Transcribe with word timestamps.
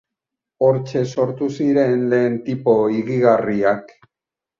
Hortxe 0.67 1.01
sortu 1.17 1.49
ziren 1.57 2.05
lehen 2.13 2.39
tipo 2.47 2.75
higigarriak. 2.95 3.93